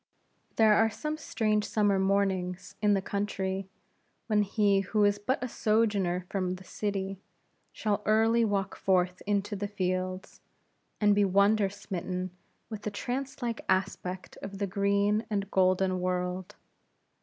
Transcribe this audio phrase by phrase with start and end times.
[0.55, 3.69] There are some strange summer mornings in the country,
[4.25, 7.19] when he who is but a sojourner from the city
[7.71, 10.41] shall early walk forth into the fields,
[10.99, 12.31] and be wonder smitten
[12.67, 16.55] with the trance like aspect of the green and golden world.